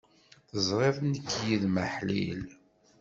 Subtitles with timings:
[0.49, 2.41] Teẓriḍ nekk yid-m aḥlil.